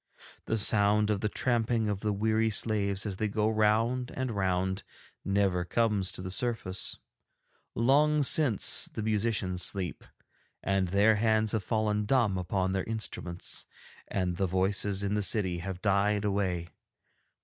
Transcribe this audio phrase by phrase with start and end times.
[0.45, 4.81] The sound of the tramping of the weary slaves as they go round and round
[5.23, 6.97] never comes to the surface.
[7.75, 10.03] Long since the musicians sleep,
[10.63, 13.67] and their hands have fallen dumb upon their instruments,
[14.07, 16.69] and the voices in the city have died away.